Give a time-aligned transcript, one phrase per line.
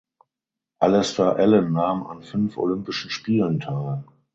[0.79, 4.03] Alister Allan nahm an fünf Olympischen Spielen teil.